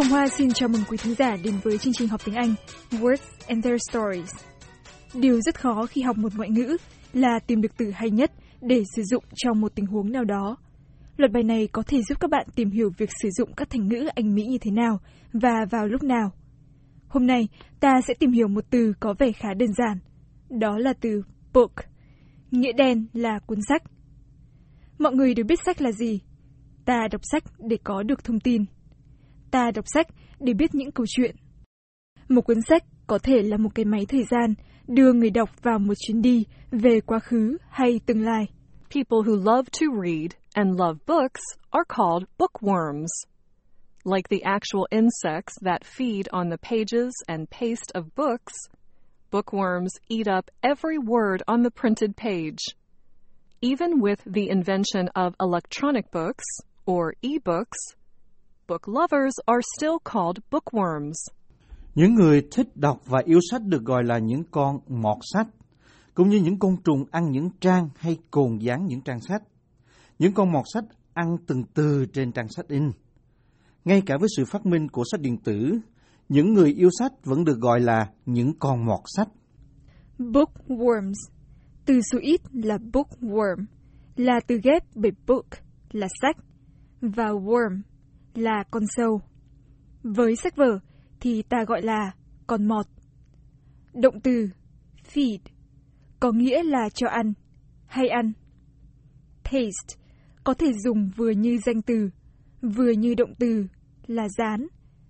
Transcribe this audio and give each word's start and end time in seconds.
Hồng 0.00 0.10
Hoa 0.10 0.28
xin 0.28 0.50
chào 0.50 0.68
mừng 0.68 0.82
quý 0.88 0.96
thính 0.96 1.14
giả 1.14 1.36
đến 1.44 1.54
với 1.62 1.78
chương 1.78 1.92
trình 1.92 2.08
học 2.08 2.20
tiếng 2.24 2.34
Anh 2.34 2.54
Words 2.90 3.16
and 3.48 3.64
Their 3.64 3.80
Stories. 3.90 4.34
Điều 5.14 5.40
rất 5.40 5.60
khó 5.60 5.86
khi 5.86 6.02
học 6.02 6.18
một 6.18 6.32
ngoại 6.36 6.50
ngữ 6.50 6.76
là 7.12 7.38
tìm 7.46 7.60
được 7.60 7.76
từ 7.76 7.90
hay 7.90 8.10
nhất 8.10 8.32
để 8.60 8.82
sử 8.96 9.02
dụng 9.02 9.24
trong 9.34 9.60
một 9.60 9.74
tình 9.74 9.86
huống 9.86 10.12
nào 10.12 10.24
đó. 10.24 10.56
Luật 11.16 11.32
bài 11.32 11.42
này 11.42 11.68
có 11.72 11.82
thể 11.86 12.02
giúp 12.02 12.20
các 12.20 12.30
bạn 12.30 12.46
tìm 12.54 12.70
hiểu 12.70 12.90
việc 12.98 13.10
sử 13.22 13.28
dụng 13.30 13.52
các 13.56 13.70
thành 13.70 13.88
ngữ 13.88 14.08
Anh 14.14 14.34
Mỹ 14.34 14.42
như 14.42 14.58
thế 14.58 14.70
nào 14.70 15.00
và 15.32 15.54
vào 15.70 15.86
lúc 15.86 16.02
nào. 16.02 16.32
Hôm 17.08 17.26
nay, 17.26 17.48
ta 17.80 18.00
sẽ 18.06 18.14
tìm 18.14 18.32
hiểu 18.32 18.48
một 18.48 18.64
từ 18.70 18.92
có 19.00 19.14
vẻ 19.18 19.32
khá 19.32 19.54
đơn 19.54 19.72
giản. 19.72 19.98
Đó 20.60 20.78
là 20.78 20.92
từ 21.00 21.22
book. 21.52 21.72
Nghĩa 22.50 22.72
đen 22.72 23.06
là 23.12 23.38
cuốn 23.46 23.58
sách. 23.68 23.82
Mọi 24.98 25.12
người 25.12 25.34
đều 25.34 25.46
biết 25.46 25.60
sách 25.64 25.82
là 25.82 25.92
gì. 25.92 26.20
Ta 26.84 27.08
đọc 27.12 27.20
sách 27.24 27.44
để 27.58 27.76
có 27.84 28.02
được 28.02 28.24
thông 28.24 28.40
tin. 28.40 28.64
Ta 29.50 29.70
đọc 29.70 29.84
sách 29.94 30.06
để 30.40 30.54
biết 30.54 30.74
những 30.74 30.92
câu 30.92 31.06
chuyện. 31.08 31.36
Một 32.28 32.40
cuốn 32.40 32.62
sách 32.68 32.84
có 33.06 33.18
thể 33.18 33.42
là 33.42 33.56
một 33.56 33.70
cái 33.74 33.84
máy 33.84 34.06
thời 34.08 34.24
gian 34.30 34.54
đưa 34.86 35.12
người 35.12 35.30
đọc 35.30 35.50
vào 35.62 35.78
một 35.78 35.94
chuyến 35.98 36.22
đi 36.22 36.44
về 36.70 37.00
quá 37.00 37.18
khứ 37.18 37.58
hay 37.70 38.00
tương 38.06 38.22
lai. 38.22 38.46
People 38.94 39.18
who 39.18 39.36
love 39.36 39.68
to 39.80 39.86
read 40.02 40.30
and 40.54 40.80
love 40.80 40.98
books 41.06 41.42
are 41.70 41.84
called 41.88 42.24
bookworms. 42.38 43.10
Like 44.04 44.28
the 44.30 44.42
actual 44.44 44.86
insects 44.90 45.54
that 45.64 45.84
feed 45.84 46.28
on 46.30 46.50
the 46.50 46.56
pages 46.56 47.12
and 47.26 47.50
paste 47.50 47.92
of 47.94 48.04
books, 48.16 48.54
bookworms 49.30 49.90
eat 50.08 50.26
up 50.26 50.50
every 50.62 50.98
word 50.98 51.42
on 51.46 51.62
the 51.62 51.70
printed 51.70 52.16
page. 52.16 52.60
Even 53.60 54.00
with 54.00 54.20
the 54.24 54.48
invention 54.48 55.08
of 55.14 55.34
electronic 55.38 56.10
books, 56.10 56.44
or 56.86 57.14
e-books, 57.22 57.78
book 58.70 58.86
lovers 58.86 59.34
are 59.46 59.62
still 59.76 59.98
called 60.04 60.38
bookworms. 60.50 61.14
Những 61.94 62.14
người 62.14 62.42
thích 62.52 62.76
đọc 62.76 63.00
và 63.06 63.22
yêu 63.24 63.38
sách 63.50 63.62
được 63.62 63.84
gọi 63.84 64.04
là 64.04 64.18
những 64.18 64.42
con 64.50 64.78
mọt 64.88 65.16
sách, 65.32 65.46
cũng 66.14 66.28
như 66.28 66.36
những 66.36 66.58
côn 66.58 66.76
trùng 66.84 67.04
ăn 67.10 67.30
những 67.30 67.50
trang 67.60 67.88
hay 67.96 68.18
cồn 68.30 68.58
dán 68.58 68.86
những 68.86 69.00
trang 69.00 69.20
sách. 69.20 69.42
Những 70.18 70.32
con 70.32 70.52
mọt 70.52 70.64
sách 70.74 70.84
ăn 71.14 71.36
từng 71.46 71.64
từ 71.74 72.06
trên 72.12 72.32
trang 72.32 72.48
sách 72.48 72.68
in. 72.68 72.90
Ngay 73.84 74.02
cả 74.06 74.16
với 74.20 74.28
sự 74.36 74.44
phát 74.44 74.66
minh 74.66 74.88
của 74.88 75.02
sách 75.12 75.20
điện 75.20 75.36
tử, 75.36 75.78
những 76.28 76.54
người 76.54 76.74
yêu 76.74 76.88
sách 76.98 77.12
vẫn 77.24 77.44
được 77.44 77.58
gọi 77.58 77.80
là 77.80 78.10
những 78.26 78.52
con 78.58 78.86
mọt 78.86 79.00
sách. 79.16 79.28
Bookworms 80.18 81.30
Từ 81.86 82.00
số 82.12 82.18
ít 82.22 82.40
là 82.52 82.78
bookworm, 82.92 83.64
là 84.16 84.40
từ 84.46 84.60
ghép 84.62 84.82
bởi 84.94 85.12
book 85.26 85.46
là 85.92 86.08
sách 86.22 86.36
và 87.00 87.24
worm 87.24 87.80
là 88.34 88.64
con 88.70 88.82
sâu. 88.96 89.20
Với 90.02 90.36
sách 90.36 90.56
vở 90.56 90.78
thì 91.20 91.42
ta 91.42 91.64
gọi 91.64 91.82
là 91.82 92.12
con 92.46 92.68
mọt. 92.68 92.86
Động 93.94 94.20
từ 94.20 94.48
feed 95.14 95.38
có 96.20 96.32
nghĩa 96.32 96.62
là 96.62 96.88
cho 96.94 97.08
ăn 97.08 97.32
hay 97.86 98.08
ăn. 98.08 98.32
Taste 99.42 100.00
có 100.44 100.54
thể 100.54 100.72
dùng 100.84 101.10
vừa 101.16 101.30
như 101.30 101.58
danh 101.66 101.82
từ, 101.82 102.10
vừa 102.62 102.90
như 102.90 103.14
động 103.14 103.34
từ 103.38 103.66
là 104.06 104.28
dán 104.38 104.66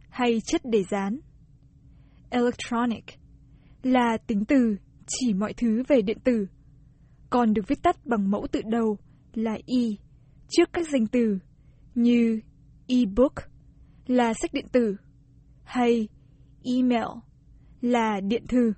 hay 0.08 0.40
chất 0.44 0.60
để 0.64 0.82
dán. 0.90 1.20
Electronic 2.30 3.04
là 3.82 4.16
tính 4.26 4.44
từ 4.44 4.76
chỉ 5.06 5.34
mọi 5.34 5.52
thứ 5.52 5.82
về 5.88 6.02
điện 6.02 6.18
tử, 6.24 6.46
còn 7.30 7.54
được 7.54 7.62
viết 7.68 7.82
tắt 7.82 8.06
bằng 8.06 8.30
mẫu 8.30 8.46
tự 8.52 8.60
đầu 8.64 8.98
là 9.34 9.52
e 9.52 9.82
trước 10.48 10.68
các 10.72 10.88
danh 10.92 11.06
từ 11.06 11.38
như 11.94 12.40
e-book 12.90 13.34
là 14.06 14.32
sách 14.34 14.52
điện 14.52 14.66
tử 14.72 14.96
hay 15.64 16.08
email 16.64 17.08
là 17.80 18.20
điện 18.20 18.46
thư. 18.48 18.72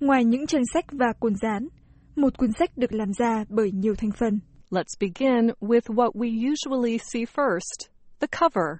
Ngoài 0.00 0.24
những 0.24 0.46
trang 0.46 0.66
sách 0.74 0.84
và 0.92 1.12
cuốn 1.20 1.34
dán, 1.42 1.68
một 2.16 2.38
cuốn 2.38 2.50
sách 2.58 2.70
được 2.76 2.92
làm 2.92 3.12
ra 3.18 3.44
bởi 3.48 3.70
nhiều 3.72 3.94
thành 3.98 4.10
phần. 4.18 4.40
Let's 4.70 4.96
begin 5.00 5.50
with 5.60 5.94
what 5.94 6.10
we 6.12 6.50
usually 6.50 6.98
see 7.12 7.24
first 7.24 7.90
the 8.20 8.26
cover. 8.40 8.78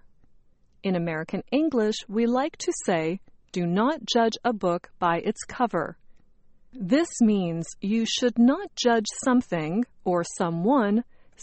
In 0.82 0.94
American 0.94 1.42
English, 1.50 2.08
we 2.08 2.26
like 2.26 2.56
to 2.66 2.72
say, 2.86 3.18
do 3.52 3.66
not 3.66 3.94
judge 4.14 4.36
a 4.42 4.52
book 4.52 4.82
by 5.00 5.20
its 5.24 5.44
cover. 5.58 5.96
This 6.90 7.08
means 7.22 7.64
you 7.80 8.04
should 8.06 8.38
not 8.38 8.70
judge 8.84 9.06
something 9.24 9.84
or 10.04 10.22
someone 10.38 11.02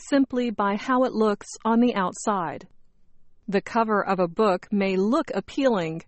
simply 0.10 0.50
by 0.52 0.76
how 0.76 1.04
it 1.04 1.14
looks 1.14 1.48
on 1.64 1.80
the 1.80 1.96
outside. 1.96 2.68
The 3.48 3.62
cover 3.62 4.02
of 4.02 4.20
a 4.20 4.28
book 4.28 4.68
may 4.72 4.96
look 4.96 5.32
appealing, 5.34 6.02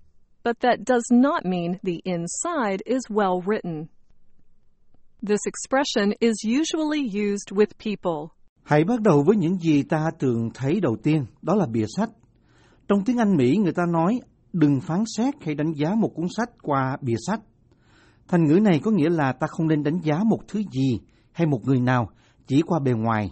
but 0.43 0.59
that 0.59 0.85
does 0.85 1.03
not 1.11 1.45
mean 1.45 1.79
the 1.83 2.01
inside 2.05 2.83
is 2.85 3.09
well 3.09 3.41
written. 3.41 3.89
This 5.23 5.41
expression 5.45 6.13
is 6.19 6.43
usually 6.43 7.01
used 7.01 7.51
with 7.51 7.77
people. 7.77 8.31
Hãy 8.63 8.83
bắt 8.83 9.01
đầu 9.01 9.23
với 9.23 9.35
những 9.35 9.57
gì 9.59 9.83
ta 9.83 10.11
thường 10.19 10.49
thấy 10.53 10.79
đầu 10.81 10.97
tiên, 11.03 11.25
đó 11.41 11.55
là 11.55 11.65
bìa 11.65 11.85
sách. 11.97 12.09
Trong 12.87 13.03
tiếng 13.05 13.17
Anh 13.17 13.37
Mỹ 13.37 13.57
người 13.57 13.73
ta 13.73 13.83
nói 13.85 14.19
đừng 14.53 14.81
phán 14.81 15.03
xét 15.17 15.33
hay 15.41 15.55
đánh 15.55 15.73
giá 15.73 15.95
một 15.95 16.11
cuốn 16.15 16.27
sách 16.37 16.49
qua 16.61 16.97
bìa 17.01 17.15
sách. 17.27 17.39
Thành 18.27 18.45
ngữ 18.45 18.59
này 18.59 18.79
có 18.83 18.91
nghĩa 18.91 19.09
là 19.09 19.33
ta 19.33 19.47
không 19.47 19.67
nên 19.67 19.83
đánh 19.83 19.99
giá 20.03 20.19
một 20.25 20.39
thứ 20.47 20.61
gì 20.71 20.99
hay 21.31 21.47
một 21.47 21.59
người 21.65 21.79
nào 21.79 22.09
chỉ 22.47 22.61
qua 22.61 22.79
bề 22.79 22.91
ngoài. 22.91 23.31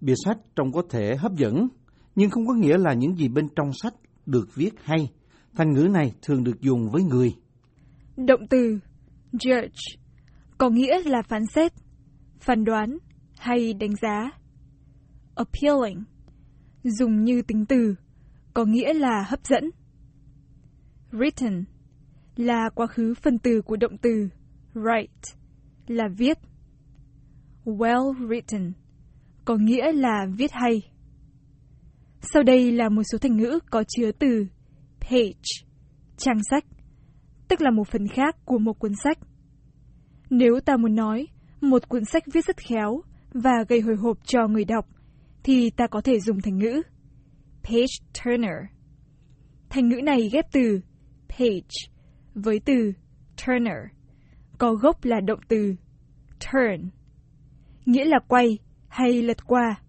Bìa 0.00 0.14
sách 0.24 0.38
trông 0.56 0.72
có 0.72 0.82
thể 0.90 1.16
hấp 1.16 1.32
dẫn, 1.36 1.68
nhưng 2.16 2.30
không 2.30 2.46
có 2.46 2.54
nghĩa 2.54 2.78
là 2.78 2.94
những 2.94 3.16
gì 3.16 3.28
bên 3.28 3.48
trong 3.56 3.70
sách 3.72 3.94
được 4.26 4.54
viết 4.54 4.70
hay. 4.82 5.10
Thành 5.56 5.72
ngữ 5.72 5.88
này 5.92 6.14
thường 6.22 6.44
được 6.44 6.60
dùng 6.60 6.90
với 6.90 7.02
người. 7.02 7.34
Động 8.16 8.40
từ 8.50 8.78
judge 9.32 9.96
có 10.58 10.70
nghĩa 10.70 11.02
là 11.04 11.22
phán 11.28 11.46
xét, 11.46 11.72
phán 12.40 12.64
đoán 12.64 12.98
hay 13.38 13.74
đánh 13.74 13.94
giá. 14.02 14.30
Appealing 15.34 16.04
dùng 16.82 17.24
như 17.24 17.42
tính 17.42 17.66
từ 17.66 17.94
có 18.54 18.64
nghĩa 18.64 18.94
là 18.94 19.24
hấp 19.28 19.40
dẫn. 19.44 19.70
Written 21.12 21.64
là 22.36 22.70
quá 22.74 22.86
khứ 22.86 23.14
phân 23.22 23.38
từ 23.38 23.62
của 23.62 23.76
động 23.76 23.96
từ 24.02 24.28
write 24.74 25.36
là 25.86 26.08
viết. 26.16 26.38
Well 27.64 28.12
written 28.12 28.72
có 29.44 29.56
nghĩa 29.56 29.92
là 29.92 30.26
viết 30.36 30.52
hay. 30.52 30.82
Sau 32.20 32.42
đây 32.42 32.72
là 32.72 32.88
một 32.88 33.02
số 33.12 33.18
thành 33.18 33.36
ngữ 33.36 33.58
có 33.70 33.84
chứa 33.88 34.12
từ 34.12 34.46
page, 35.00 35.32
trang 36.16 36.38
sách, 36.50 36.64
tức 37.48 37.60
là 37.60 37.70
một 37.70 37.88
phần 37.88 38.08
khác 38.08 38.36
của 38.44 38.58
một 38.58 38.78
cuốn 38.78 38.92
sách. 39.04 39.18
Nếu 40.30 40.60
ta 40.60 40.76
muốn 40.76 40.94
nói 40.94 41.26
một 41.60 41.88
cuốn 41.88 42.04
sách 42.04 42.22
viết 42.32 42.44
rất 42.44 42.56
khéo 42.56 43.02
và 43.32 43.64
gây 43.68 43.80
hồi 43.80 43.96
hộp 43.96 44.18
cho 44.24 44.48
người 44.48 44.64
đọc, 44.64 44.86
thì 45.42 45.70
ta 45.70 45.86
có 45.86 46.00
thể 46.00 46.20
dùng 46.20 46.40
thành 46.40 46.58
ngữ 46.58 46.82
page 47.62 47.94
turner. 48.24 48.56
Thành 49.68 49.88
ngữ 49.88 50.00
này 50.04 50.28
ghép 50.32 50.52
từ 50.52 50.80
page 51.28 51.92
với 52.34 52.60
từ 52.64 52.92
turner, 53.46 53.78
có 54.58 54.74
gốc 54.74 55.04
là 55.04 55.20
động 55.20 55.40
từ 55.48 55.74
turn, 56.40 56.90
nghĩa 57.86 58.04
là 58.04 58.18
quay 58.28 58.58
hay 58.90 59.22
lật 59.22 59.46
qua. 59.46 59.80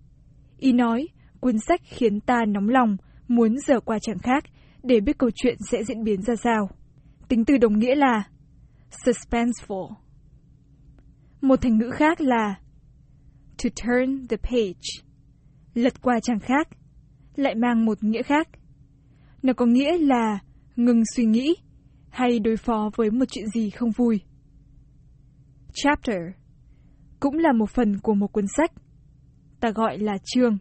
Y 0.57 0.73
nói, 0.73 1.07
cuốn 1.39 1.59
sách 1.67 1.81
khiến 1.83 2.19
ta 2.19 2.45
nóng 2.47 2.69
lòng, 2.69 2.97
muốn 3.27 3.57
dở 3.57 3.79
qua 3.79 3.99
trang 4.01 4.19
khác 4.19 4.43
để 4.83 4.99
biết 4.99 5.17
câu 5.17 5.29
chuyện 5.35 5.57
sẽ 5.71 5.83
diễn 5.83 6.03
biến 6.03 6.21
ra 6.21 6.35
sao. 6.35 6.69
Tính 7.27 7.45
từ 7.45 7.57
đồng 7.57 7.79
nghĩa 7.79 7.95
là 7.95 8.23
suspenseful. 8.91 9.93
Một 11.41 11.61
thành 11.61 11.77
ngữ 11.77 11.89
khác 11.93 12.21
là 12.21 12.55
to 13.63 13.69
turn 13.83 14.27
the 14.27 14.37
page, 14.37 15.05
lật 15.73 16.01
qua 16.01 16.19
trang 16.23 16.39
khác, 16.39 16.67
lại 17.35 17.55
mang 17.55 17.85
một 17.85 18.03
nghĩa 18.03 18.23
khác. 18.23 18.47
Nó 19.43 19.53
có 19.53 19.65
nghĩa 19.65 19.97
là 19.97 20.39
ngừng 20.75 21.03
suy 21.15 21.25
nghĩ 21.25 21.55
hay 22.09 22.39
đối 22.39 22.57
phó 22.57 22.89
với 22.95 23.11
một 23.11 23.25
chuyện 23.31 23.47
gì 23.47 23.69
không 23.69 23.91
vui. 23.91 24.21
Chapter 25.73 26.21
cũng 27.19 27.37
là 27.37 27.51
một 27.53 27.69
phần 27.69 27.99
của 27.99 28.13
một 28.13 28.27
cuốn 28.27 28.45
sách 28.57 28.71
ta 29.61 29.69
gọi 29.69 29.97
là 29.97 30.17
chương. 30.23 30.57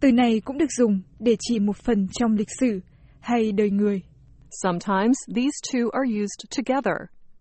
Từ 0.00 0.12
này 0.12 0.40
cũng 0.44 0.58
được 0.58 0.72
dùng 0.78 1.00
để 1.18 1.36
chỉ 1.40 1.58
một 1.58 1.76
phần 1.76 2.08
trong 2.12 2.32
lịch 2.32 2.50
sử 2.60 2.80
hay 3.20 3.52
đời 3.52 3.70
người. 3.70 4.02
Sometimes 4.50 5.16
these 5.34 5.56
two 5.72 5.90
are 5.90 6.06
used 6.22 6.40
together, 6.56 6.96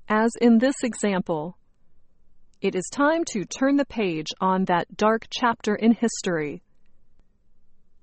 as 0.06 0.32
in 0.40 0.60
this 0.60 0.76
example. 0.84 1.52
It 2.60 2.74
is 2.74 2.86
time 2.98 3.24
to 3.34 3.40
turn 3.60 3.78
the 3.78 3.86
page 3.96 4.32
on 4.40 4.66
that 4.66 4.88
dark 4.98 5.22
chapter 5.30 5.76
in 5.80 5.92
history. 6.02 6.60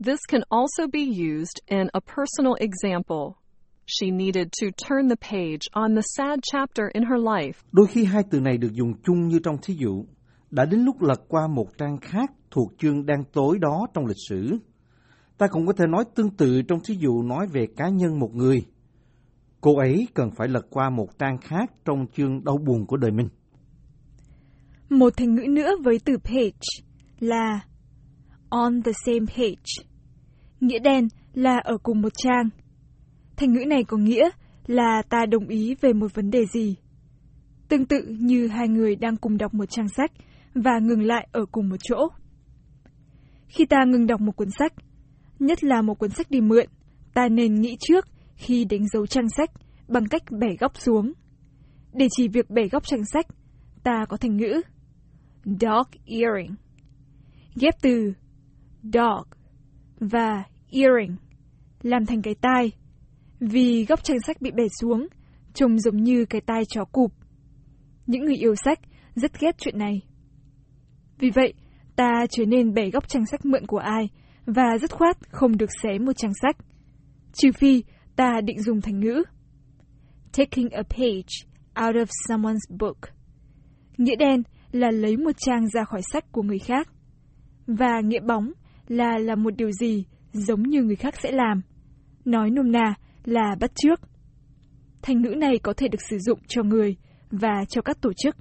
This 0.05 0.21
can 0.29 0.43
also 0.51 0.87
be 0.93 1.05
used 1.05 1.61
in 1.67 1.89
a 1.93 2.01
personal 2.01 2.55
example. 2.61 3.37
She 3.87 4.11
needed 4.11 4.53
to 4.61 4.67
turn 4.89 5.09
the 5.09 5.17
page 5.17 5.69
on 5.73 5.95
the 5.95 6.03
sad 6.03 6.41
chapter 6.53 6.91
in 6.95 7.03
her 7.03 7.19
life. 7.19 7.59
Đôi 7.73 7.87
khi 7.87 8.05
hai 8.05 8.23
từ 8.31 8.41
này 8.41 8.59
được 8.59 8.73
dùng 8.73 8.95
chung 9.05 9.29
như 9.29 9.39
trong 9.45 9.57
thí 9.63 9.75
dụ. 9.75 10.05
Đã 10.51 10.65
đến 10.65 10.81
lúc 10.81 11.03
lật 11.03 11.21
qua 11.29 11.47
một 11.47 11.67
trang 11.79 11.99
khác 12.01 12.31
thuộc 12.53 12.73
chương 12.79 13.07
đang 13.07 13.25
tối 13.33 13.59
đó 13.59 13.87
trong 13.95 14.07
lịch 14.07 14.17
sử. 14.29 14.59
Ta 15.39 15.47
cũng 15.47 15.67
có 15.67 15.73
thể 15.73 15.87
nói 15.87 16.05
tương 16.15 16.31
tự 16.31 16.63
trong 16.63 16.81
thí 16.85 16.95
dụ 16.95 17.23
nói 17.23 17.47
về 17.47 17.67
cá 17.77 17.89
nhân 17.89 18.19
một 18.19 18.35
người. 18.35 18.65
Cô 19.61 19.77
ấy 19.77 20.09
cần 20.15 20.31
phải 20.31 20.49
lật 20.49 20.67
qua 20.71 20.91
một 20.91 21.19
trang 21.19 21.39
khác 21.39 21.71
trong 21.85 22.07
chương 22.17 22.45
đau 22.45 22.59
buồn 22.59 22.87
của 22.87 22.97
đời 22.97 23.11
mình. 23.11 23.29
Một 24.91 25.13
thành 25.17 25.35
ngữ 25.35 25.47
nữa 25.49 25.71
với 25.85 26.01
từ 26.05 26.17
page 26.25 26.61
là 27.21 27.61
on 28.49 28.83
the 28.83 28.93
same 29.07 29.27
page. 29.37 29.89
Nghĩa 30.61 30.79
đen 30.79 31.09
là 31.35 31.59
ở 31.65 31.79
cùng 31.83 32.03
một 32.03 32.13
trang. 32.17 32.49
Thành 33.37 33.53
ngữ 33.53 33.65
này 33.67 33.85
có 33.85 33.97
nghĩa 33.97 34.31
là 34.67 35.03
ta 35.09 35.27
đồng 35.27 35.49
ý 35.49 35.75
về 35.81 35.93
một 35.93 36.15
vấn 36.15 36.31
đề 36.31 36.47
gì. 36.47 36.77
Tương 37.69 37.87
tự 37.87 38.03
như 38.09 38.49
hai 38.49 38.69
người 38.69 38.97
đang 38.97 39.17
cùng 39.17 39.39
đọc 39.39 39.55
một 39.55 39.65
trang 39.71 39.89
sách 39.89 40.13
và 40.55 40.79
ngừng 40.79 41.03
lại 41.03 41.29
ở 41.33 41.45
cùng 41.53 41.69
một 41.69 41.77
chỗ. 41.83 42.09
Khi 43.53 43.67
ta 43.67 43.85
ngừng 43.85 44.07
đọc 44.07 44.21
một 44.21 44.37
cuốn 44.37 44.49
sách, 44.59 44.73
nhất 45.39 45.65
là 45.65 45.83
một 45.83 45.99
cuốn 45.99 46.11
sách 46.11 46.31
đi 46.31 46.41
mượn, 46.41 46.67
ta 47.15 47.29
nên 47.29 47.55
nghĩ 47.55 47.77
trước 47.81 48.07
khi 48.35 48.65
đánh 48.65 48.89
dấu 48.89 49.07
trang 49.07 49.29
sách 49.37 49.51
bằng 49.89 50.09
cách 50.09 50.23
bẻ 50.41 50.49
góc 50.61 50.73
xuống. 50.81 51.13
Để 51.93 52.09
chỉ 52.17 52.29
việc 52.29 52.51
bẻ 52.51 52.69
góc 52.69 52.87
trang 52.87 53.05
sách, 53.05 53.27
ta 53.83 54.05
có 54.09 54.17
thành 54.17 54.37
ngữ 54.37 54.61
dog 55.45 55.87
earring, 56.07 56.55
ghép 57.55 57.75
từ 57.83 58.13
dog 58.83 59.27
và 60.01 60.45
earring 60.71 61.17
làm 61.83 62.07
thành 62.07 62.23
cái 62.23 62.35
tai, 62.35 62.73
vì 63.41 63.85
góc 63.85 64.05
trang 64.05 64.21
sách 64.27 64.41
bị 64.41 64.51
bẻ 64.51 64.65
xuống, 64.81 65.07
trông 65.55 65.79
giống 65.79 65.97
như 65.97 66.25
cái 66.25 66.41
tai 66.41 66.63
chó 66.69 66.85
cụp. 66.85 67.13
Những 68.07 68.25
người 68.25 68.37
yêu 68.37 68.55
sách 68.65 68.79
rất 69.15 69.41
ghét 69.41 69.59
chuyện 69.59 69.79
này. 69.79 70.01
Vì 71.19 71.31
vậy, 71.31 71.55
ta 72.03 72.27
trở 72.31 72.45
nên 72.45 72.75
bẻ 72.75 72.91
góc 72.91 73.09
trang 73.09 73.27
sách 73.27 73.45
mượn 73.45 73.67
của 73.67 73.79
ai 73.79 74.09
và 74.47 74.79
dứt 74.81 74.93
khoát 74.93 75.17
không 75.31 75.57
được 75.57 75.71
xé 75.83 75.99
một 75.99 76.13
trang 76.13 76.33
sách. 76.43 76.57
Trừ 77.33 77.53
phi 77.53 77.85
ta 78.17 78.41
định 78.45 78.63
dùng 78.63 78.81
thành 78.81 79.01
ngữ. 79.01 79.23
Taking 80.37 80.69
a 80.69 80.83
page 80.83 81.33
out 81.87 81.97
of 81.97 82.07
someone's 82.29 82.77
book. 82.79 82.97
Nghĩa 83.97 84.17
đen 84.17 84.43
là 84.73 84.91
lấy 84.91 85.17
một 85.17 85.31
trang 85.39 85.69
ra 85.69 85.85
khỏi 85.85 86.01
sách 86.13 86.33
của 86.33 86.43
người 86.43 86.59
khác. 86.59 86.89
Và 87.67 88.01
nghĩa 88.01 88.21
bóng 88.29 88.53
là 88.89 89.19
làm 89.19 89.43
một 89.43 89.57
điều 89.57 89.71
gì 89.71 90.05
giống 90.33 90.63
như 90.63 90.83
người 90.83 90.97
khác 90.97 91.15
sẽ 91.23 91.33
làm. 91.33 91.61
Nói 92.25 92.51
nôm 92.51 92.73
na 92.73 92.95
là 93.25 93.57
bắt 93.61 93.71
chước. 93.75 94.01
Thành 95.03 95.23
ngữ 95.23 95.35
này 95.39 95.59
có 95.59 95.73
thể 95.77 95.89
được 95.89 96.03
sử 96.11 96.19
dụng 96.19 96.39
cho 96.49 96.63
người 96.63 96.97
và 97.31 97.65
cho 97.69 97.83
các 97.83 98.01
tổ 98.01 98.13
chức. 98.13 98.37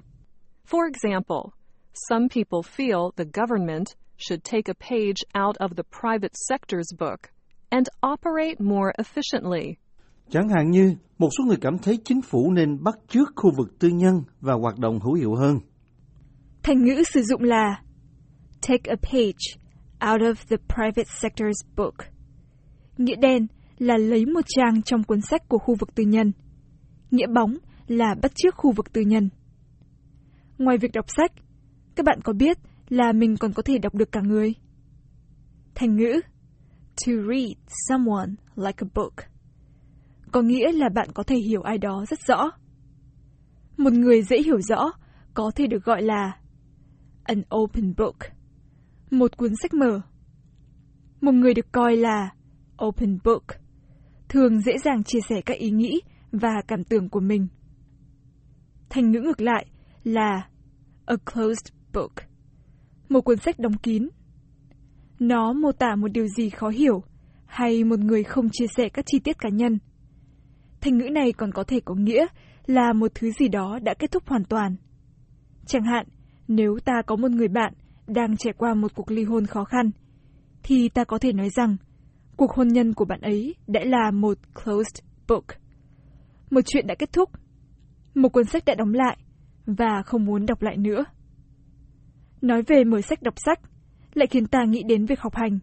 For 0.70 0.80
example, 0.86 1.61
some 1.92 2.28
people 2.28 2.62
feel 2.62 3.12
the 3.16 3.24
government 3.24 3.94
should 4.16 4.44
take 4.44 4.68
a 4.68 4.74
page 4.74 5.24
out 5.34 5.56
of 5.58 5.76
the 5.76 5.84
private 5.84 6.32
sector's 6.48 6.92
book 6.98 7.30
and 7.70 7.88
operate 8.02 8.60
more 8.60 8.92
efficiently. 8.98 9.76
Chẳng 10.30 10.48
hạn 10.48 10.70
như, 10.70 10.94
một 11.18 11.28
số 11.38 11.44
người 11.44 11.56
cảm 11.60 11.78
thấy 11.78 11.98
chính 12.04 12.22
phủ 12.22 12.52
nên 12.52 12.82
bắt 12.82 12.94
chước 13.08 13.28
khu 13.36 13.50
vực 13.56 13.78
tư 13.78 13.88
nhân 13.88 14.22
và 14.40 14.54
hoạt 14.54 14.78
động 14.78 15.00
hữu 15.00 15.14
hiệu 15.14 15.34
hơn. 15.34 15.58
Thành 16.62 16.84
ngữ 16.84 17.02
sử 17.12 17.22
dụng 17.22 17.42
là 17.42 17.82
take 18.68 18.90
a 18.90 18.96
page 19.02 19.62
out 20.12 20.20
of 20.20 20.34
the 20.48 20.56
private 20.56 21.08
sector's 21.20 21.66
book. 21.76 21.94
Nghĩa 22.98 23.16
đen 23.16 23.46
là 23.78 23.96
lấy 23.96 24.26
một 24.26 24.44
trang 24.46 24.82
trong 24.82 25.02
cuốn 25.02 25.20
sách 25.20 25.48
của 25.48 25.58
khu 25.58 25.74
vực 25.74 25.94
tư 25.94 26.04
nhân. 26.04 26.32
Nghĩa 27.10 27.26
bóng 27.34 27.54
là 27.86 28.14
bắt 28.22 28.32
chước 28.34 28.54
khu 28.56 28.72
vực 28.72 28.92
tư 28.92 29.00
nhân. 29.00 29.28
Ngoài 30.58 30.78
việc 30.78 30.92
đọc 30.92 31.04
sách, 31.16 31.32
các 31.96 32.06
bạn 32.06 32.20
có 32.24 32.32
biết 32.32 32.58
là 32.88 33.12
mình 33.12 33.36
còn 33.36 33.52
có 33.52 33.62
thể 33.62 33.78
đọc 33.78 33.94
được 33.94 34.12
cả 34.12 34.20
người? 34.20 34.54
Thành 35.74 35.96
ngữ 35.96 36.20
To 37.06 37.12
read 37.28 37.52
someone 37.88 38.30
like 38.56 38.78
a 38.80 38.88
book 38.94 39.14
có 40.32 40.42
nghĩa 40.42 40.72
là 40.72 40.88
bạn 40.88 41.08
có 41.14 41.22
thể 41.22 41.36
hiểu 41.36 41.62
ai 41.62 41.78
đó 41.78 42.04
rất 42.08 42.18
rõ. 42.26 42.50
Một 43.76 43.92
người 43.92 44.22
dễ 44.22 44.42
hiểu 44.42 44.60
rõ 44.60 44.92
có 45.34 45.50
thể 45.54 45.66
được 45.66 45.84
gọi 45.84 46.02
là 46.02 46.36
an 47.22 47.42
open 47.56 47.94
book, 47.96 48.16
một 49.10 49.36
cuốn 49.36 49.56
sách 49.62 49.74
mở. 49.74 50.00
Một 51.20 51.32
người 51.32 51.54
được 51.54 51.72
coi 51.72 51.96
là 51.96 52.30
open 52.84 53.18
book, 53.24 53.44
thường 54.28 54.60
dễ 54.60 54.72
dàng 54.84 55.04
chia 55.04 55.20
sẻ 55.28 55.40
các 55.46 55.58
ý 55.58 55.70
nghĩ 55.70 56.00
và 56.32 56.62
cảm 56.68 56.84
tưởng 56.84 57.08
của 57.08 57.20
mình. 57.20 57.46
Thành 58.90 59.10
ngữ 59.10 59.20
ngược 59.20 59.40
lại 59.40 59.66
là 60.04 60.48
a 61.06 61.16
closed 61.32 61.74
book, 61.92 62.12
một 63.08 63.20
cuốn 63.20 63.36
sách 63.36 63.58
đóng 63.58 63.78
kín. 63.78 64.08
Nó 65.18 65.52
mô 65.52 65.72
tả 65.72 65.96
một 65.96 66.08
điều 66.08 66.26
gì 66.26 66.50
khó 66.50 66.68
hiểu 66.68 67.02
hay 67.46 67.84
một 67.84 67.98
người 67.98 68.22
không 68.22 68.48
chia 68.52 68.66
sẻ 68.76 68.88
các 68.88 69.04
chi 69.06 69.18
tiết 69.24 69.38
cá 69.38 69.48
nhân. 69.48 69.78
Thành 70.80 70.98
ngữ 70.98 71.08
này 71.08 71.32
còn 71.32 71.52
có 71.52 71.64
thể 71.64 71.80
có 71.84 71.94
nghĩa 71.94 72.26
là 72.66 72.92
một 72.92 73.10
thứ 73.14 73.30
gì 73.30 73.48
đó 73.48 73.78
đã 73.82 73.94
kết 73.94 74.10
thúc 74.10 74.22
hoàn 74.26 74.44
toàn. 74.44 74.76
Chẳng 75.66 75.84
hạn, 75.84 76.06
nếu 76.48 76.78
ta 76.84 77.02
có 77.06 77.16
một 77.16 77.30
người 77.30 77.48
bạn 77.48 77.72
đang 78.06 78.36
trải 78.36 78.52
qua 78.56 78.74
một 78.74 78.94
cuộc 78.94 79.10
ly 79.10 79.24
hôn 79.24 79.46
khó 79.46 79.64
khăn, 79.64 79.90
thì 80.62 80.88
ta 80.88 81.04
có 81.04 81.18
thể 81.18 81.32
nói 81.32 81.48
rằng 81.56 81.76
cuộc 82.36 82.52
hôn 82.52 82.68
nhân 82.68 82.94
của 82.94 83.04
bạn 83.04 83.20
ấy 83.20 83.54
đã 83.66 83.80
là 83.84 84.10
một 84.10 84.38
closed 84.54 85.04
book. 85.28 85.44
Một 86.50 86.60
chuyện 86.66 86.86
đã 86.86 86.94
kết 86.98 87.12
thúc, 87.12 87.30
một 88.14 88.28
cuốn 88.28 88.44
sách 88.44 88.64
đã 88.64 88.74
đóng 88.74 88.94
lại 88.94 89.16
và 89.66 90.02
không 90.02 90.24
muốn 90.24 90.46
đọc 90.46 90.62
lại 90.62 90.76
nữa. 90.76 91.04
Nói 92.42 92.62
về 92.62 92.84
mở 92.84 93.00
sách 93.00 93.22
đọc 93.22 93.34
sách 93.36 93.60
lại 94.14 94.26
khiến 94.26 94.46
ta 94.46 94.64
nghĩ 94.64 94.82
đến 94.82 95.06
việc 95.06 95.20
học 95.20 95.34
hành. 95.34 95.58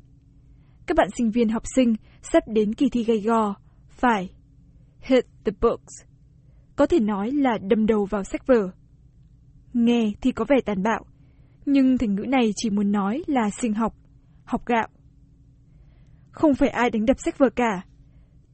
Các 0.87 0.97
bạn 0.97 1.07
sinh 1.17 1.31
viên 1.31 1.49
học 1.49 1.63
sinh 1.75 1.95
sắp 2.21 2.43
đến 2.47 2.73
kỳ 2.73 2.89
thi 2.89 3.03
gay 3.03 3.19
go, 3.19 3.55
phải 3.89 4.29
hit 5.01 5.25
the 5.45 5.51
books. 5.61 5.93
Có 6.75 6.85
thể 6.85 6.99
nói 6.99 7.31
là 7.31 7.57
đâm 7.61 7.85
đầu 7.85 8.05
vào 8.05 8.23
sách 8.23 8.47
vở. 8.47 8.71
Nghe 9.73 10.11
thì 10.21 10.31
có 10.31 10.45
vẻ 10.49 10.55
tàn 10.65 10.83
bạo, 10.83 11.05
nhưng 11.65 11.97
thành 11.97 12.15
ngữ 12.15 12.23
này 12.27 12.51
chỉ 12.55 12.69
muốn 12.69 12.91
nói 12.91 13.23
là 13.27 13.49
sinh 13.49 13.73
học, 13.73 13.95
học 14.43 14.65
gạo. 14.65 14.87
Không 16.31 16.55
phải 16.55 16.69
ai 16.69 16.89
đánh 16.89 17.05
đập 17.05 17.17
sách 17.19 17.37
vở 17.37 17.49
cả. 17.55 17.83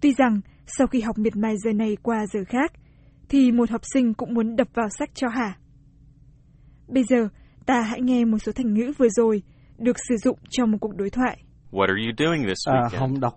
Tuy 0.02 0.14
rằng 0.14 0.42
sau 0.66 0.88
khi 0.88 1.02
học 1.02 1.18
miệt 1.18 1.36
mài 1.36 1.58
giờ 1.58 1.74
này 1.74 1.98
qua 2.02 2.26
giờ 2.34 2.40
khác, 2.48 2.72
thì 3.30 3.52
một 3.52 3.70
học 3.70 3.82
sinh 3.94 4.14
cũng 4.14 4.34
muốn 4.34 4.56
đập 4.56 4.68
vào 4.74 4.88
sách 5.00 5.10
cho 5.14 5.28
hả. 5.28 5.58
Bây 6.88 7.04
giờ, 7.04 7.30
ta 7.66 7.82
hãy 7.82 8.02
nghe 8.02 8.26
một 8.26 8.38
số 8.38 8.52
thành 8.52 8.74
ngữ 8.74 8.94
vừa 8.98 9.10
rồi 9.10 9.42
được 9.78 9.96
sử 10.10 10.16
dụng 10.24 10.40
trong 10.50 10.72
một 10.72 10.78
cuộc 10.82 10.96
đối 10.96 11.10
thoại. 11.10 11.38
What 11.72 11.88
are 11.88 12.02
you 12.06 12.12
doing 12.28 12.48
this 12.48 12.58
À, 12.68 12.74
weekend? 12.74 13.00
không 13.00 13.20
đọc. 13.20 13.34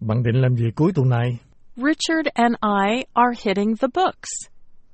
Bạn 0.00 0.22
định 0.22 0.42
làm 0.42 0.56
gì 0.56 0.66
cuối 0.74 0.92
tuần 0.94 1.08
này? 1.08 1.38
Richard 1.76 2.28
and 2.34 2.54
I 2.62 3.04
are 3.12 3.40
hitting 3.44 3.76
the 3.76 3.88
books. 3.94 4.28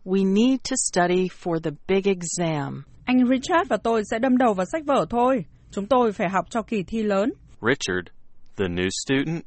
We 0.05 0.33
need 0.35 0.61
to 0.71 0.75
study 0.91 1.29
for 1.43 1.59
the 1.61 1.71
big 1.89 2.03
exam. 2.05 2.83
Anh 3.05 3.17
Richard 3.27 3.69
và 3.69 3.77
tôi 3.77 4.03
sẽ 4.11 4.19
đâm 4.19 4.37
đầu 4.37 4.55
vào 4.55 4.67
sách 4.73 4.83
vở 4.87 5.07
thôi. 5.11 5.45
Chúng 5.71 5.87
tôi 5.87 6.13
phải 6.13 6.29
học 6.29 6.45
cho 6.51 6.63
kỳ 6.63 6.83
thi 6.83 7.03
lớn. 7.03 7.33
Richard, 7.63 8.09
the 8.57 8.65
new 8.65 8.89
student? 9.05 9.45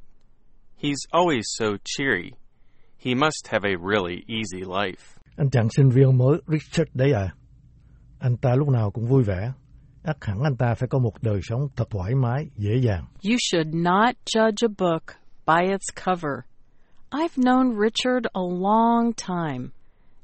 He's 0.81 1.07
always 1.11 1.41
so 1.43 1.65
cheery. 1.83 2.31
He 3.05 3.15
must 3.15 3.47
have 3.49 3.69
a 3.69 3.75
really 3.91 4.15
easy 4.27 4.65
life. 4.67 5.19
Anh 5.37 5.49
chàng 5.49 5.67
sinh 5.77 5.89
viên 5.89 6.17
mới 6.17 6.39
Richard 6.47 6.89
đấy 6.93 7.11
à? 7.13 7.29
Anh 8.19 8.37
ta 8.37 8.55
lúc 8.55 8.67
nào 8.69 8.91
cũng 8.91 9.07
vui 9.07 9.23
vẻ. 9.23 9.51
ắt 10.03 10.17
hẳn 10.21 10.39
anh 10.43 10.55
ta 10.57 10.73
phải 10.75 10.89
có 10.89 10.99
một 10.99 11.13
đời 11.21 11.39
sống 11.43 11.67
thật 11.75 11.87
thoải 11.89 12.15
mái, 12.15 12.45
dễ 12.55 12.75
dàng. 12.75 13.05
You 13.23 13.37
should 13.51 13.75
not 13.75 14.15
judge 14.35 14.67
a 14.67 14.73
book 14.77 15.03
by 15.45 15.71
its 15.71 16.05
cover. 16.05 16.33
I've 17.11 17.43
known 17.43 17.79
Richard 17.79 18.25
a 18.33 18.41
long 18.41 19.11
time, 19.13 19.69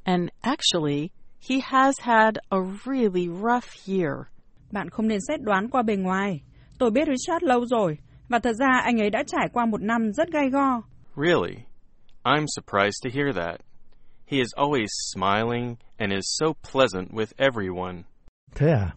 and 0.04 0.30
actually, 0.42 1.10
he 1.50 1.60
has 1.64 1.96
had 2.02 2.36
a 2.50 2.58
really 2.86 3.28
rough 3.28 3.88
year. 3.88 4.28
Bạn 4.72 4.90
không 4.90 5.08
nên 5.08 5.20
xét 5.28 5.42
đoán 5.42 5.70
qua 5.70 5.82
bề 5.82 5.96
ngoài. 5.96 6.42
Tôi 6.80 6.92
biết 6.92 7.08
Richard 7.08 7.44
lâu 7.44 7.66
rồi, 7.66 7.98
và 8.30 8.40
thật 8.40 8.54
ra 8.54 8.80
anh 8.84 9.02
ấy 9.02 9.10
đã 9.10 9.24
trải 9.28 9.48
qua 9.54 9.66
một 9.66 9.82
năm 9.82 10.12
rất 10.14 10.28
gai 10.32 10.50
go. 10.50 10.82
Really? 11.16 11.56
I'm 12.24 12.46
surprised 12.48 13.04
to 13.04 13.10
hear 13.14 13.36
that. 13.36 13.62
He 14.28 14.40
is 14.40 14.54
always 14.58 14.90
smiling 15.14 15.78
and 16.00 16.12
is 16.12 16.36
so 16.40 16.54
pleasant 16.72 17.14
with 17.14 17.34
everyone. 17.38 18.04
Thế 18.56 18.72
à? 18.72 18.92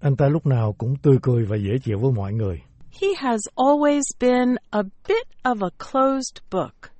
Anh 0.00 0.16
ta 0.16 0.28
lúc 0.28 0.46
nào 0.46 0.72
cũng 0.78 0.96
tươi 1.02 1.18
cười 1.22 1.44
và 1.44 1.56
dễ 1.56 1.78
chịu 1.84 1.98
với 1.98 2.12
mọi 2.12 2.32
người. 2.32 2.62
He 3.00 3.08
has 3.16 3.40
always 3.56 4.02
been 4.20 4.56
a 4.70 4.82
bit 5.08 5.26
of 5.42 5.62
a 5.62 5.70
closed 5.78 6.40
book. 6.50 6.92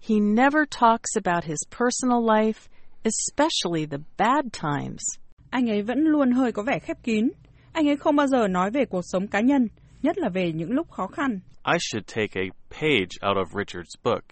He 0.00 0.14
never 0.20 0.64
talks 0.80 1.16
about 1.24 1.44
his 1.44 1.58
personal 1.78 2.22
life, 2.22 2.68
especially 3.04 3.86
the 3.86 3.98
bad 4.16 4.44
times. 4.52 5.02
Anh 5.50 5.70
ấy 5.70 5.82
vẫn 5.82 5.98
luôn 5.98 6.32
hơi 6.32 6.52
có 6.52 6.62
vẻ 6.62 6.78
khép 6.78 6.96
kín. 7.02 7.28
Anh 7.72 7.88
ấy 7.88 7.96
không 7.96 8.16
bao 8.16 8.26
giờ 8.26 8.48
nói 8.48 8.70
về 8.70 8.84
cuộc 8.84 9.02
sống 9.04 9.28
cá 9.28 9.40
nhân, 9.40 9.68
nhất 10.02 10.18
là 10.18 10.28
về 10.28 10.52
những 10.52 10.70
lúc 10.70 10.90
khó 10.90 11.06
khăn. 11.06 11.40
I 11.72 11.78
should 11.78 12.06
take 12.06 12.40
a 12.40 12.48
page 12.70 13.28
out 13.28 13.36
of 13.36 13.46
Richard's 13.52 13.96
book 14.04 14.24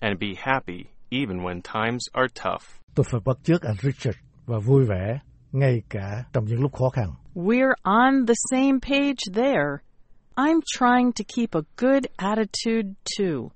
and 0.00 0.20
be 0.20 0.28
happy 0.36 0.84
even 1.10 1.42
when 1.42 1.60
times 1.62 2.02
are 2.12 2.28
tough. 2.28 2.62
Tôi 2.94 3.04
phải 3.10 3.20
bắt 3.24 3.36
chước 3.42 3.62
anh 3.62 3.76
Richard 3.82 4.18
và 4.46 4.58
vui 4.58 4.84
vẻ, 4.84 5.18
ngay 5.52 5.82
cả 5.90 6.24
trong 6.32 6.44
những 6.44 6.60
lúc 6.60 6.72
khó 6.72 6.88
khăn. 6.88 7.06
We're 7.34 7.74
on 7.82 8.26
the 8.26 8.34
same 8.50 8.78
page 8.80 9.22
there. 9.34 9.82
I'm 10.36 10.60
trying 10.78 11.12
to 11.12 11.24
keep 11.36 11.54
a 11.54 11.60
good 11.76 12.04
attitude 12.16 12.94
too. 13.18 13.50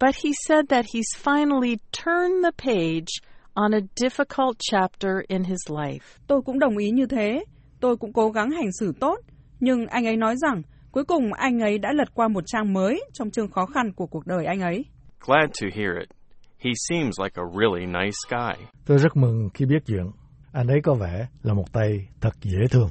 But 0.00 0.14
he 0.24 0.30
said 0.46 0.64
that 0.68 0.84
he's 0.94 1.12
finally 1.24 1.76
turned 2.04 2.44
the 2.44 2.52
page 2.72 3.20
on 3.54 3.72
a 3.74 3.80
difficult 3.96 4.56
chapter 4.70 5.12
in 5.28 5.44
his 5.44 5.70
life. 5.70 6.18
Tôi 6.26 6.42
cũng 6.42 6.58
đồng 6.58 6.76
ý 6.76 6.90
như 6.90 7.06
thế. 7.06 7.44
Tôi 7.80 7.96
cũng 7.96 8.12
cố 8.12 8.30
gắng 8.30 8.50
hành 8.50 8.72
xử 8.80 8.92
tốt. 9.00 9.16
Nhưng 9.60 9.86
anh 9.86 10.06
ấy 10.06 10.16
nói 10.16 10.34
rằng 10.36 10.62
cuối 10.92 11.04
cùng 11.04 11.32
anh 11.32 11.58
ấy 11.58 11.78
đã 11.78 11.92
lật 11.92 12.14
qua 12.14 12.28
một 12.28 12.44
trang 12.46 12.72
mới 12.72 13.04
trong 13.12 13.30
chương 13.30 13.50
khó 13.50 13.66
khăn 13.66 13.92
của 13.92 14.06
cuộc 14.06 14.26
đời 14.26 14.44
anh 14.46 14.60
ấy. 14.60 14.84
Glad 15.26 15.50
to 15.60 15.66
hear 15.74 15.98
it. 16.00 16.17
He 16.64 16.70
seems 16.88 17.20
like 17.20 17.36
a 17.36 17.44
really 17.60 17.86
nice 17.86 18.18
guy. 18.30 18.66
Tôi 18.86 18.98
rất 18.98 19.16
mừng 19.16 19.48
khi 19.54 19.64
biết 19.64 19.82
chuyện. 19.86 20.10
Anh 20.52 20.66
ấy 20.66 20.80
có 20.84 20.94
vẻ 20.94 21.26
là 21.42 21.54
một 21.54 21.72
tay 21.72 22.08
thật 22.20 22.30
dễ 22.42 22.66
thương. 22.70 22.88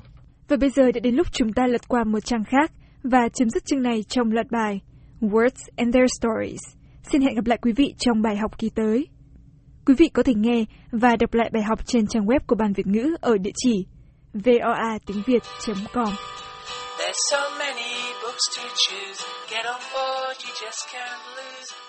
Và 0.48 0.58
bây 0.58 0.70
giờ 0.70 0.92
đã 0.92 1.00
đến 1.00 1.16
lúc 1.16 1.28
chúng 1.32 1.54
ta 1.54 1.68
lật 1.68 1.88
qua 1.88 2.04
một 2.04 2.20
trang 2.20 2.44
khác 2.44 2.72
và 3.04 3.30
chấm 3.34 3.50
dứt 3.50 3.66
chương 3.66 3.82
này 3.82 4.04
trong 4.10 4.32
loạt 4.32 4.46
bài 4.52 4.82
Words 5.22 5.70
and 5.76 5.96
Their 5.96 6.10
Stories. 6.22 6.62
Xin 7.12 7.22
hẹn 7.22 7.36
gặp 7.36 7.46
lại 7.46 7.58
quý 7.62 7.72
vị 7.76 7.94
trong 7.98 8.22
bài 8.22 8.38
học 8.38 8.58
kỳ 8.58 8.70
tới. 8.70 9.08
Quý 9.86 9.94
vị 9.98 10.10
có 10.14 10.24
thể 10.24 10.34
nghe 10.36 10.66
và 10.92 11.16
đọc 11.16 11.34
lại 11.34 11.50
bài 11.54 11.64
học 11.64 11.80
trên 11.86 12.08
trang 12.08 12.26
web 12.26 12.40
của 12.48 12.56
Ban 12.56 12.74
Việt 12.74 12.88
ngữ 12.88 13.16
ở 13.22 13.38
địa 13.38 13.52
chỉ 13.56 13.86
voa 14.34 15.00
tiếng 15.06 15.22
Việt.com. 15.26 16.14
There's 17.00 17.22
so 17.32 17.50
many 17.60 18.14
books 18.24 18.46
to 18.58 18.64
choose. 18.76 19.22
Get 19.52 19.66
on 19.66 19.82
board, 19.94 20.46
you 20.46 20.54
just 20.66 20.82
can't 20.94 21.22
lose. 21.38 21.87